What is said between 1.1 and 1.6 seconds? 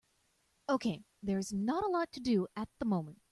there is